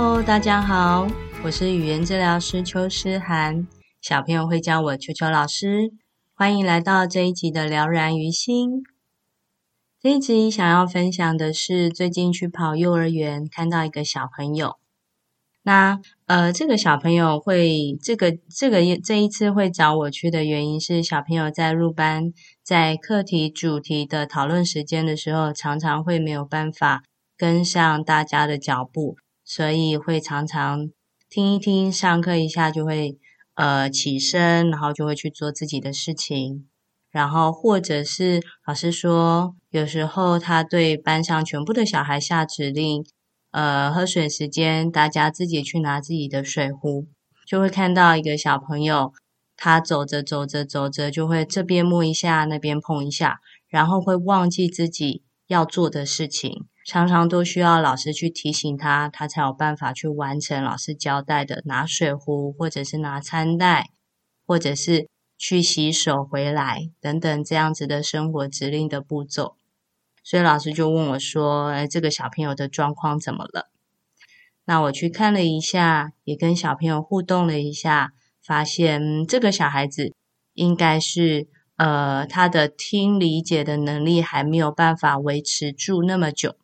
[0.00, 1.08] Hello，大家好，
[1.42, 3.66] 我是语言治疗师邱诗涵，
[4.00, 5.90] 小朋友会叫我邱邱老师。
[6.36, 8.84] 欢迎来到这一集的了然于心。
[10.00, 14.76] 这一集想要分享的是，最近去跑幼儿园，看到一个小朋友。
[15.64, 27.02] 那呃，这个小朋友会这个这个这一次会找我去的原因是，小朋友在入班，在课题主题的讨论时间的时候，常常会没有办法
[27.36, 29.16] 跟上大家的脚步。
[29.48, 30.90] 所以会常常
[31.30, 33.16] 听一听，上课一下就会
[33.54, 36.68] 呃起身，然后就会去做自己的事情，
[37.10, 43.02] 然后或者是老师说，有时候他对班上全部的小孩下指令，
[43.50, 47.06] 呃，喝水时间大家自己去拿自己的水壶，
[47.46, 49.14] 就会看到一个小朋友，
[49.56, 56.66] 他走着走着走着就会这边摸一下，那边碰一下，然后会忘记自己要做的事情。
[56.88, 63.90] 常常都需要老师去提醒他，他才有办法去完成老师交代的拿水壶，或者是拿餐袋，
[64.46, 69.56] 或者是去洗手回来等等这样子的生活指令的步骤。
[70.24, 73.68] 所以老师就问我说：“哎，这个小朋友的状况怎么了？”
[74.64, 80.14] 那我去看了一下，也跟小朋友互动了一下，发现这个小孩子
[80.54, 86.56] 应该是呃，他的听理解的能力还没有办法维持住那么久。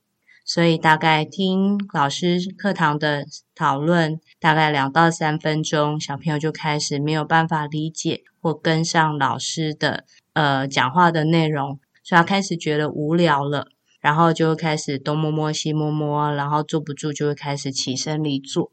[0.46, 3.24] 所以大概听老师课堂的
[3.54, 10.04] 讨论，大概两到三分钟，小朋友就开始没有办法理解或跟上老师的
[10.34, 13.68] 呃讲话的内容，所以他开始觉得无聊了，
[14.00, 18.70] 然后就开始东摸摸西摸摸，然后坐不住就会开始起身离座。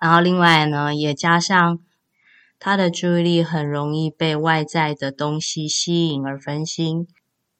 [0.00, 1.78] 然后另外呢，也加上
[2.58, 7.06] 他的注意力很容易被外在的东西吸引而分心，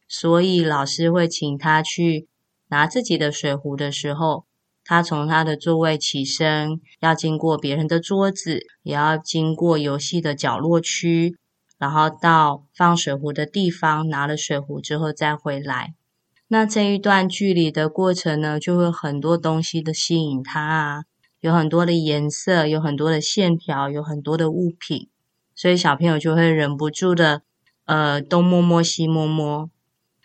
[0.08, 2.26] 所以老师会请他去。
[2.68, 4.44] 拿自己的水壶的时候，
[4.84, 11.36] 他从他的座位起身，要经过别人的桌子，也要经过游戏的角落区，
[11.78, 15.94] 然后到放水壶的地方，拿了水壶之后再回来。
[16.48, 21.04] 那这一段距离的过程呢，就会很多东西的吸引他啊，
[21.40, 25.08] 有很多的颜色，有很多的线条，有很多的物品，
[25.54, 27.42] 所以小朋友就会忍不住的，
[27.84, 29.68] 呃，东摸摸西摸摸。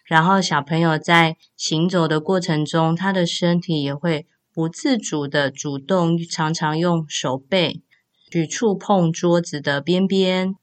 [0.06, 7.82] 然后小朋友在行走的过程中，他的身体也会不自主的主动，常常用手背
[8.30, 10.56] 去触碰桌子的边边，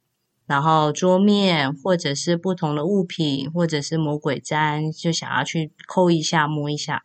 [0.46, 7.04] 然后桌面或者是不同的物品，或者是魔鬼毡，就想要去抠一下、摸一下。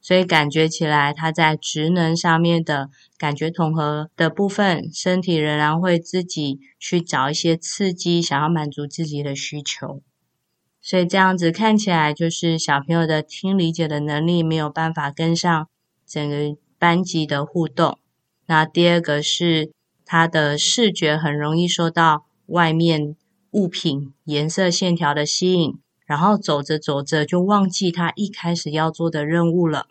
[0.00, 10.02] 所以感觉起来，他在职能上面的感觉统合的部分，身体仍然会自己去找一些刺激，想要满足自己的需求。
[10.84, 15.68] 所以这样子看起来，就是小朋友的听理解的能力没有办法跟上
[16.04, 17.98] 整个班级的互动。
[18.46, 19.70] 那第二个是
[20.04, 23.14] 他的视觉很容易受到外面
[23.52, 29.86] 物品、颜色、线条的吸引，然后走着走着就忘记他一开始要做的任务了。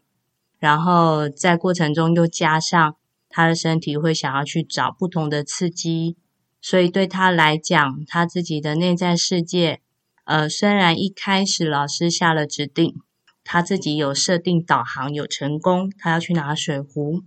[0.59, 2.95] 然后在过程中又加上
[3.29, 6.17] 他的身体会想要去找不同的刺激，
[6.61, 9.79] 所以对他来讲，他自己的内在世界。
[10.23, 12.95] 呃，虽然一开始老师下了指令，
[13.43, 17.23] 他自己有设定导航有成功，他要去拿水壶，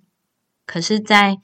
[0.65, 1.38] 可是，在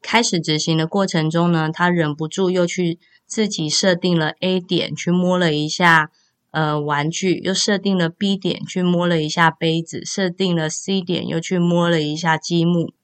[0.00, 6.10] 开始执行的过程中呢，他忍不住又去自己设定了 A 点去摸了一下
[6.52, 12.94] 呃玩具，又设定了 B 点去摸了一下杯子，设定了 C 点又去摸了一下积木，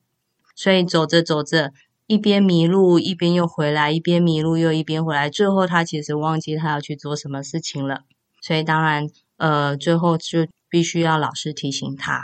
[0.55, 1.73] 所以走着走着。
[2.13, 5.31] 一边迷路，一边又回来；一边迷路，又一边回来。
[5.31, 8.03] 最后，他其实忘记他要去做什么事情了。
[8.43, 12.21] 所以，当然，呃，最后就必须要老师提醒他。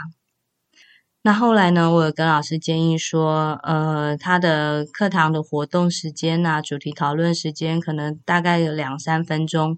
[1.23, 9.75] 那后来呢，我有跟老师建议说，呃，他的课堂的活动时间啊，主题讨论时间，可能大概有两三分钟，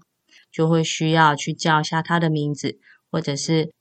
[0.52, 2.78] 就会需要去叫一下他的名字，
[3.10, 3.72] 或者是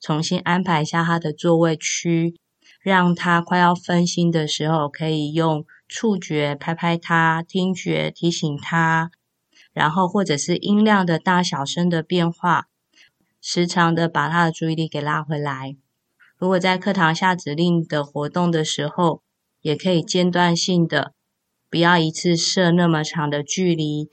[0.00, 2.34] 重新安排一下他的座位区。
[2.82, 9.10] 让他快要分心的时候，可以用触觉拍拍他，听觉提醒他，
[9.72, 12.68] 然后或者是音量的大小声的变化，
[13.40, 15.76] 时常的把他的注意力给拉回来。
[16.36, 19.22] 如果在课堂下指令的活动的时候，
[19.60, 21.14] 也可以间断性的，
[21.70, 24.10] 不要一次设那么长的距离，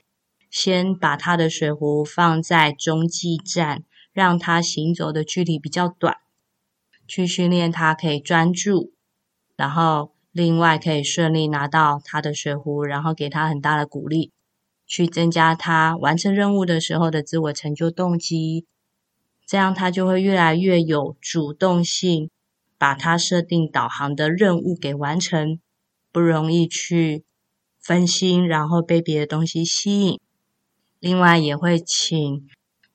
[0.50, 6.16] 先把他的水壶放在中继站，让他行走的距离比较短，
[7.06, 8.92] 去训练他可以专注，
[9.56, 14.32] 然后另外可以顺利拿到他的水壶，然后给他很大的鼓励，
[14.86, 18.64] 去增加他完成任务的时候的自我成就动机。
[19.44, 22.30] 这样他就会越来越有主动性，
[22.78, 25.60] 把他设定导航的任务给完成，
[26.10, 27.24] 不容易去
[27.78, 30.18] 分心，然后被别的东西吸引。
[30.98, 32.48] 另外也会请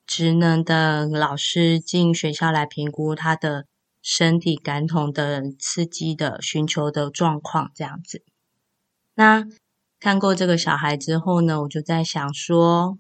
[0.07, 3.65] 职能的老师进学校来评估他的
[4.09, 8.23] 身体感统的刺激的寻求的状况，这样子。
[9.15, 9.45] 那
[9.99, 12.97] 看过这个小孩之后呢，我就在想说。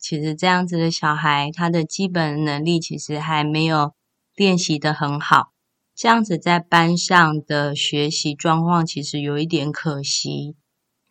[0.00, 3.94] 其实这样子的小孩，他的基本能力其实还没有
[4.36, 5.48] 练习得很好。
[5.96, 10.54] 这样子在班上的学习状况，其实有一点可惜。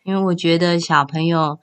[0.03, 1.59] 因为我觉得小朋友，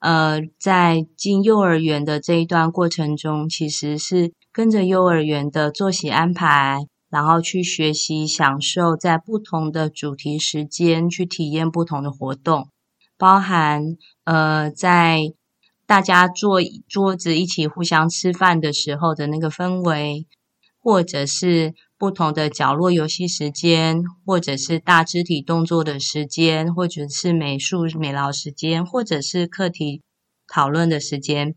[0.00, 12.68] 呃，在进幼儿园的这一段过程中，其实是跟着幼儿园的作息安排，然后去学习、享受在不同的主题时间去体验不同的活动，
[13.16, 13.82] 包含
[14.24, 15.34] 呃在。
[15.88, 20.26] 大家坐桌子一起互相吃饭的时候的那个氛围，
[20.82, 30.02] 或者是不同的角落游戏时间，或者是大肢体动作的时间，或者是美术美劳时间，或者是课题
[30.46, 31.54] 讨论的时间，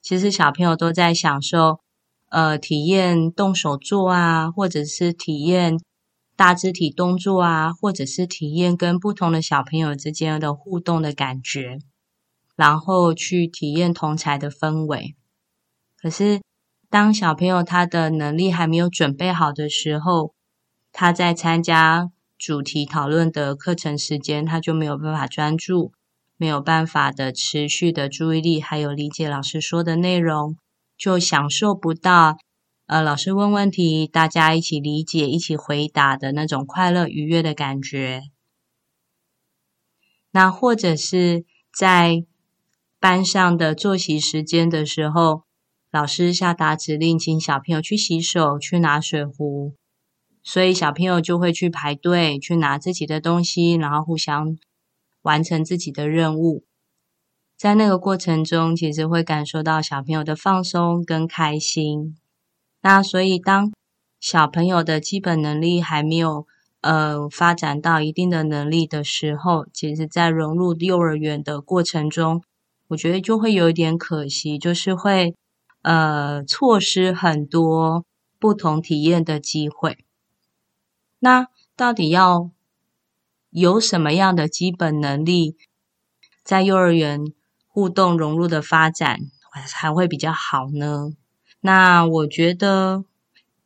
[0.00, 1.80] 其实小朋友都在享受，
[2.32, 5.78] 呃，体验动手做啊，或者是体验
[6.34, 11.78] 大肢体动作啊，或者是体验跟不同的小朋友之间的互动的感觉。
[12.56, 15.14] 然后去体验同侪的氛围，
[16.00, 16.40] 可是
[16.88, 20.32] 当小朋友他的能力还没有准备好的时候，
[20.90, 25.92] 他在参加主题讨论的课程时间，他就没有办法专注，
[26.36, 30.56] 没有办法的持续的注意力，还有理解老师说的内容，
[31.02, 32.36] 就享受不到
[32.86, 38.22] 呃老师问问题，大家一起理解、一起回答的那种快乐愉悦的感觉。
[40.30, 41.44] 那或者是
[41.76, 42.24] 在
[43.00, 45.42] 班上的作息时间的时候，
[45.90, 49.74] 老师下达指令，请小朋友去洗手、去拿水壶，
[50.44, 54.56] 所以小朋友就会去排队去拿自己的东西，然后互相
[55.22, 56.64] 完成自己的任务。
[57.62, 62.16] 在那个过程中，其实会感受到小朋友的放松跟开心。
[62.80, 63.72] 那所以，当
[64.18, 66.48] 小朋友的基本能力还没有
[66.80, 72.42] 呃发展到一定的能力的时候，其实在融入幼儿园的过程中，
[72.88, 75.36] 我觉得就会有一点可惜，就是会
[75.82, 78.04] 呃错失很多
[78.40, 79.98] 不同体验的机会。
[81.20, 82.50] 那到底要
[83.50, 85.56] 有什么样的基本能力，
[86.42, 87.32] 在幼儿园
[87.72, 89.20] 互动融入的发展
[89.66, 91.12] 才会比较好呢？
[91.60, 93.04] 那我觉得，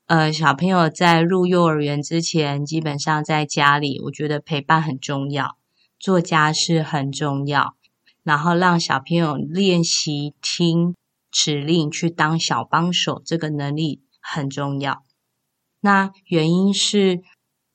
[0.06, 5.56] 呃，小朋友在入幼儿园之前，基本上在家里，我觉得陪伴很重要，
[5.98, 7.74] 做家事很重要。
[8.22, 10.94] 然后让小朋友练习听
[11.30, 15.02] 指令，去当小帮手，这个能力很重要。
[15.80, 17.22] 那原因是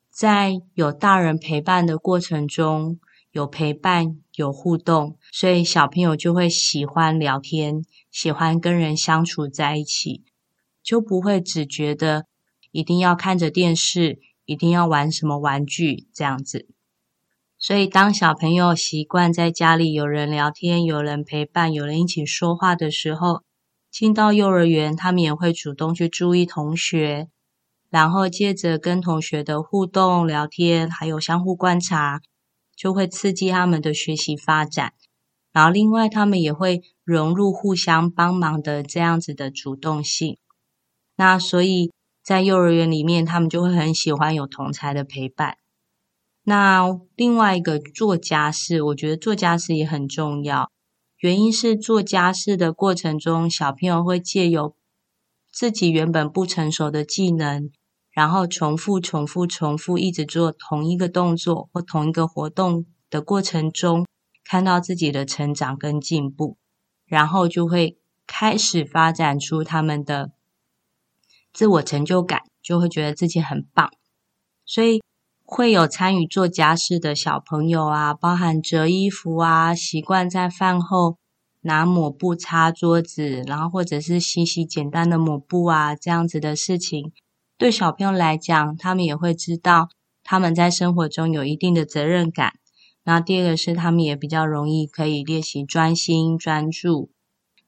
[0.09, 2.99] 在有大人陪伴的过程中，
[3.31, 10.23] 有陪伴，有互动，所以小朋友就会喜欢聊天，喜欢跟人相处在一起，
[10.83, 12.25] 就不会只觉得
[12.71, 16.67] 一定要看着电视，一定要玩什么玩具这样子。
[17.57, 23.43] 所以，当小朋友习惯在家里有人聊天、有人陪伴、有人一起说话的时候，
[23.91, 27.27] 进到幼儿园，他们也会主动去注意同学，
[27.89, 32.19] 然后借着跟同学的互动、聊天，还有相互观察，
[32.75, 34.93] 就会刺激他们的学习发展。
[35.51, 40.37] 然后，另外，他们也会融入互相帮忙的这样子的主动性。
[41.17, 41.91] 那所以
[42.23, 45.57] 在幼儿园里面，他们就会很喜欢有同侪的陪伴。
[46.43, 50.71] 那另外一个做家事，我觉得做家事也很重要。
[51.19, 54.75] 原因是做家事的过程中，小朋友会借由
[55.51, 57.69] 自己原本不成熟的技能，
[58.11, 64.05] 然后重复、重复、重复，一直做同一个动作或同一个活动的过程中，
[64.43, 66.57] 看到自己的成长跟进步，
[67.05, 70.31] 然后就会开始发展出他们的
[71.53, 73.89] 自我成就感，就会觉得自己很棒，
[74.65, 75.01] 所以。
[75.43, 81.17] 会有参与做家事的小朋友啊，包含折衣服啊，习惯在饭后
[81.63, 87.11] 拿抹布擦桌子，然后或者是洗洗简单的抹布啊，这样子的事情，
[87.61, 89.89] 对小朋友来讲，他们也会知道
[90.23, 92.53] 他们在生活中有一定的责任感。
[93.03, 97.11] 那第二个是，他们也比较容易可以练习专心专注。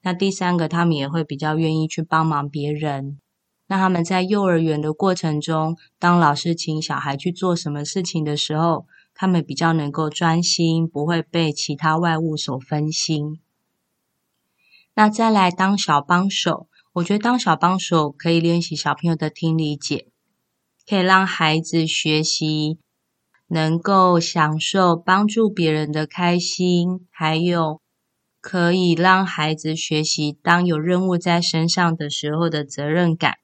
[0.02, 3.20] 那第三个，他们也会比较愿意去帮忙别人。
[3.68, 13.40] 那他们在幼儿园的过程中，当老师请小孩去做什么事情的时候，他们比较能够专心，不会被其他外物所分心。
[14.96, 20.08] 那再来当小帮手，我觉得当小帮手可以练习小朋友的听理解，
[20.88, 22.80] 可以让孩子学习。
[23.48, 27.82] 能够享受帮助别人的开心，还有
[28.42, 33.36] 可以让孩子学习当有任务在身上的时候的责任感，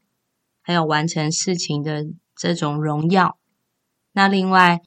[0.64, 3.38] 还有完成事情的这种荣耀。
[4.14, 4.80] 那另外，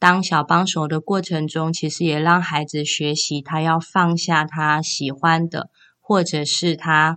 [0.00, 5.70] 当小帮手的过程中，其实也让孩子学习他要放下他喜欢的，
[6.00, 7.16] 或者是他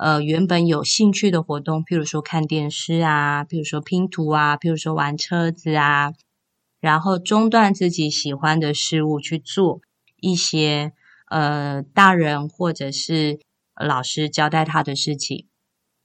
[0.00, 6.12] 呃原本有兴趣的活动，譬如说看电视啊，譬如说拼图啊，譬如说玩车子啊。
[6.80, 9.82] 然后中断自己喜欢的事物，去做
[10.16, 10.92] 一些
[11.28, 13.38] 呃大人或者是
[13.78, 15.46] 老师交代他的事情。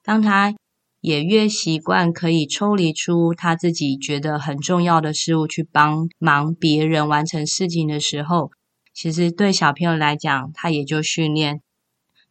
[0.04, 0.54] 当他
[1.00, 8.52] 也越习惯可以抽离出他自己觉得很重要的事物，去帮忙别人完成事情的时候，
[8.94, 11.62] 其实对小朋友来讲，他也就训练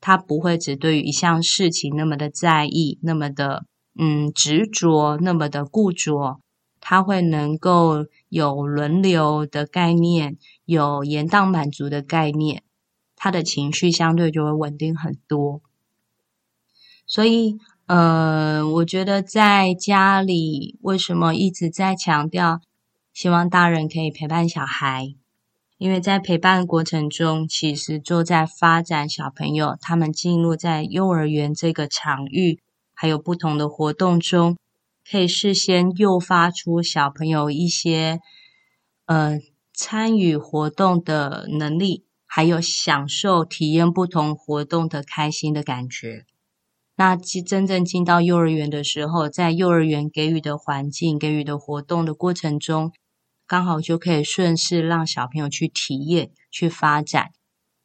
[0.07, 3.65] 他不会只对于一项事情那么的在意，那么的
[3.99, 6.41] 嗯执着，那么的固着。
[6.79, 12.63] 他会能够有轮流的概念，有延宕满足的概念，
[13.17, 15.63] 他的情绪相对就会稳定很多。
[17.07, 17.57] 所以，
[17.87, 22.61] 呃，我觉得在家里为什么一直在强调，
[23.15, 25.15] 希望大人可以陪伴小孩，
[25.85, 32.59] 因为在陪伴过程中，其实就在发展小朋友他们进入在幼儿园这个场域，
[32.95, 34.57] 还有不同的活动中。
[35.07, 38.21] 可以事先诱发出小朋友一些
[39.05, 39.39] 呃
[39.75, 46.25] 参与活动的能力，还有享受体验不同活动的开心的感觉。
[46.97, 52.91] 那真正进到幼儿园的时候，在幼儿园给予的环境、给予的活动的过程中，
[53.47, 57.31] 刚好就可以顺势让小朋友去体验、去发展。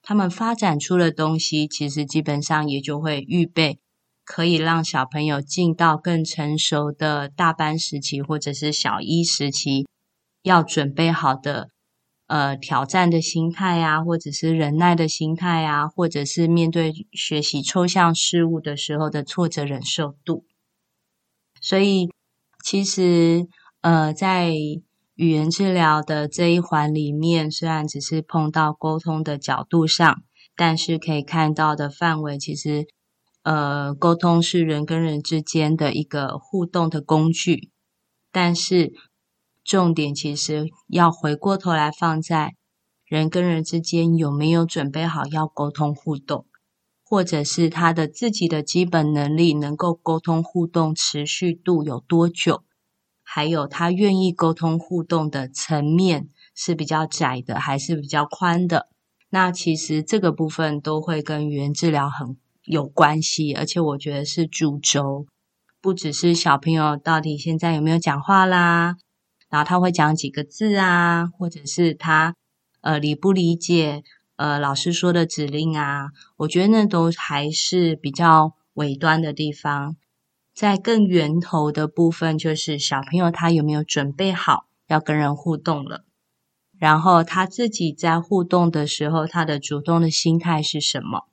[0.01, 3.79] 他们发展出的东西，其实基本上也就会预备。
[4.23, 9.87] 可以让小朋友进到更成熟的大班时期，或者是小一时期，
[10.43, 11.71] 要准备好的，
[12.27, 20.45] 呃，挑战的心态啊，或者是忍耐的心态啊，或者是面对学习抽象事物的时候的挫折忍受度。
[21.59, 22.11] 所以，
[22.63, 23.47] 其实，
[23.81, 24.53] 呃，在
[25.19, 30.23] 语言治疗的这一环里面，虽然只是碰到沟通的角度上，
[30.55, 32.87] 但是可以看到的范围其实。
[33.41, 37.71] 呃，沟通是人跟人之间的一个互动的工具，
[38.33, 38.91] 但是
[39.63, 42.55] 重点其实要回过头来放在
[43.05, 46.45] 人跟人之间有没有准备好要沟通互动，
[47.01, 52.63] 或者是他的自己的基本能力能够沟通互动持续度有多久，
[53.31, 58.87] 还有他愿意沟通互动的层面是比较窄的还是比较宽的，
[59.29, 62.37] 那其实这个部分都会跟语言治疗很。
[62.65, 65.25] 有关系，而且我觉得是主轴，
[65.81, 68.95] 不只是小朋友到底现在有没有讲话啦，
[69.49, 72.35] 然后他会讲几个字啊，或者是他
[72.81, 74.03] 呃理不理解
[74.35, 79.95] 呃老师说的指令啊，我觉得那都还是比较尾端的地方，
[80.59, 86.03] 在更源头的部分，就是小朋友他有没有准备好要跟人互动了，
[86.77, 91.29] 然后他自己在互动的时候，他的主动的心态是什么？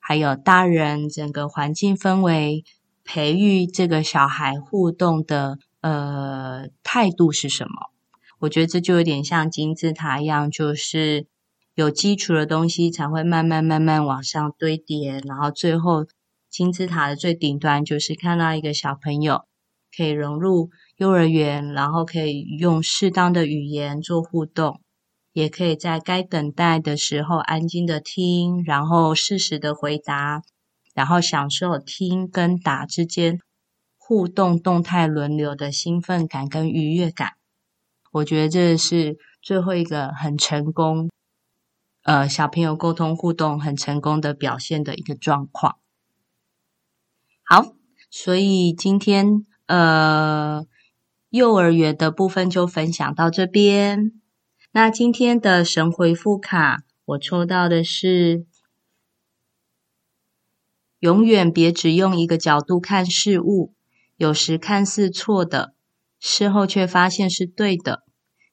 [0.00, 2.64] 还有大人整个环境氛围，
[3.04, 7.90] 培育这个小孩互动的呃态度是什么？
[8.40, 11.28] 我觉得这就有点像金字塔一样，就是
[11.76, 16.06] 有基础的东西才会慢慢慢慢往上堆叠，然后最后
[16.50, 19.44] 金字塔的最顶端就是看到一个小朋友
[19.96, 24.80] 可以融入幼儿园，然后可以用适当的语言做互动。
[25.34, 30.42] 也可以在该等待的时候安静的听，然后适时的回答，
[30.94, 33.38] 然后享受听跟答之间
[33.96, 37.34] 互动动态轮流的兴奋感跟愉悦感。
[38.10, 41.08] 我觉得这是最后一个很成功，
[42.02, 45.76] 呃，小朋友沟通互动很成功的表现的一个状况。
[47.50, 47.72] 好，
[48.10, 50.66] 所以今天呃
[51.30, 54.20] 幼儿园的部分就分享到这边。
[54.70, 58.44] 那今天的神回复卡，我抽到的是：
[60.98, 63.72] 永远别只用一个角度看事物，
[64.18, 65.72] 有时看似错的，
[66.20, 68.02] 事后却发现是对的；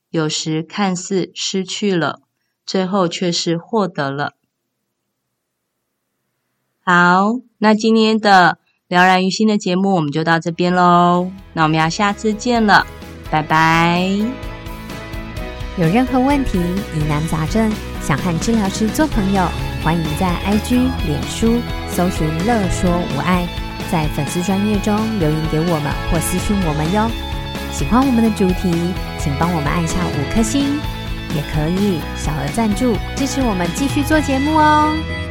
[0.10, 2.22] 有时看似失去了，
[2.66, 4.38] 最后却是获得了。
[6.80, 11.32] 好，那今天的疗燃于心的节目我们就到这边喽。
[11.54, 12.86] 那我们要下次见了，
[13.32, 14.08] 拜拜。
[15.76, 16.60] 有任何问题、
[16.94, 19.44] 疑难杂症，想和治疗师做朋友，
[19.84, 23.48] 欢迎在 IG、脸书搜寻“乐说无碍”，
[23.92, 27.10] 在粉丝专页中留言给我们或私讯我们哟。
[27.72, 28.72] 喜欢我们的主题，
[29.18, 30.80] 请帮我们按下五颗星，
[31.34, 35.25] 也可以小额赞助支持我们继续做节目哦。